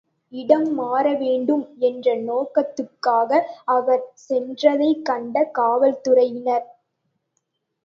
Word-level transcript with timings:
இடம் 0.33 0.69
மாறவேண்டும் 0.73 1.65
என்ற 1.79 2.15
நோக்கத்துக்காக 2.21 3.41
அவர் 3.67 4.03
சென்றதைக் 4.25 5.05
கண்ட 5.05 5.45
காவல்துறையினர். 5.53 6.67